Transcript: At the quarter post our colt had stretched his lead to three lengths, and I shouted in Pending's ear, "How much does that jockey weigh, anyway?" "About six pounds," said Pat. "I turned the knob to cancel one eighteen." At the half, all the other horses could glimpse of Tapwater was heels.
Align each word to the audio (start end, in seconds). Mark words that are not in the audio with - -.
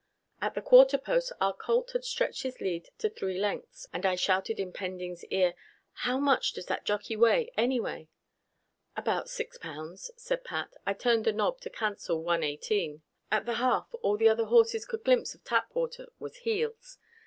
At 0.41 0.55
the 0.55 0.63
quarter 0.63 0.97
post 0.97 1.31
our 1.39 1.53
colt 1.53 1.91
had 1.91 2.03
stretched 2.03 2.41
his 2.41 2.59
lead 2.59 2.89
to 2.97 3.07
three 3.07 3.37
lengths, 3.37 3.85
and 3.93 4.03
I 4.03 4.15
shouted 4.15 4.59
in 4.59 4.73
Pending's 4.73 5.23
ear, 5.25 5.53
"How 5.91 6.17
much 6.17 6.53
does 6.53 6.65
that 6.65 6.85
jockey 6.85 7.15
weigh, 7.15 7.51
anyway?" 7.55 8.07
"About 8.97 9.29
six 9.29 9.59
pounds," 9.59 10.09
said 10.17 10.43
Pat. 10.43 10.75
"I 10.87 10.93
turned 10.93 11.25
the 11.25 11.31
knob 11.33 11.61
to 11.61 11.69
cancel 11.69 12.23
one 12.23 12.41
eighteen." 12.41 13.03
At 13.29 13.45
the 13.45 13.53
half, 13.61 13.93
all 14.01 14.17
the 14.17 14.27
other 14.27 14.45
horses 14.45 14.87
could 14.87 15.03
glimpse 15.03 15.35
of 15.35 15.43
Tapwater 15.43 16.07
was 16.17 16.37
heels. 16.37 16.97